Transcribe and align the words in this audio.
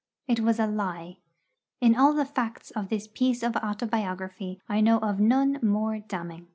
It 0.27 0.39
was 0.39 0.57
a 0.57 0.65
lie. 0.65 1.17
In 1.79 1.95
all 1.95 2.13
the 2.15 2.25
facts 2.25 2.71
of 2.71 2.89
this 2.89 3.07
piece 3.07 3.43
of 3.43 3.55
autobiography, 3.57 4.59
I 4.67 4.81
know 4.81 4.97
of 4.97 5.19
none 5.19 5.59
more 5.61 5.99
damning. 5.99 6.47